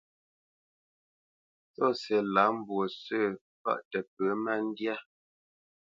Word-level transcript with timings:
Tsɔ́si 1.73 2.15
lâ 2.33 2.43
mbwǒ 2.55 2.79
sǝ̂ 3.01 3.23
paʼ 3.61 3.79
tǝ 3.89 3.99
pǝ 4.13 4.25
má 4.43 4.53
ndyá. 4.67 4.95